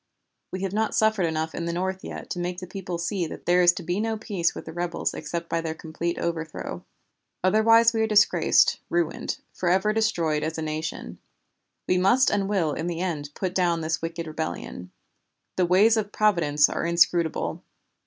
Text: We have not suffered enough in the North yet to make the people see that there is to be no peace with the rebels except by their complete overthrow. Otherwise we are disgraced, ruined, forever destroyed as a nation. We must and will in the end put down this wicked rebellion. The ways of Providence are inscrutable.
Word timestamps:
We 0.51 0.63
have 0.63 0.73
not 0.73 0.95
suffered 0.95 1.27
enough 1.27 1.53
in 1.53 1.65
the 1.65 1.73
North 1.73 2.03
yet 2.03 2.31
to 2.31 2.39
make 2.39 2.57
the 2.57 2.65
people 2.65 2.97
see 2.97 3.27
that 3.27 3.45
there 3.45 3.61
is 3.61 3.71
to 3.73 3.83
be 3.83 3.99
no 3.99 4.17
peace 4.17 4.55
with 4.55 4.65
the 4.65 4.73
rebels 4.73 5.13
except 5.13 5.47
by 5.47 5.61
their 5.61 5.75
complete 5.75 6.17
overthrow. 6.17 6.83
Otherwise 7.43 7.93
we 7.93 8.01
are 8.01 8.07
disgraced, 8.07 8.79
ruined, 8.89 9.37
forever 9.53 9.93
destroyed 9.93 10.41
as 10.41 10.57
a 10.57 10.63
nation. 10.63 11.19
We 11.87 11.99
must 11.99 12.31
and 12.31 12.49
will 12.49 12.73
in 12.73 12.87
the 12.87 12.99
end 12.99 13.29
put 13.35 13.53
down 13.53 13.81
this 13.81 14.01
wicked 14.01 14.25
rebellion. 14.25 14.91
The 15.55 15.67
ways 15.67 15.95
of 15.95 16.11
Providence 16.11 16.67
are 16.67 16.83
inscrutable. 16.83 17.61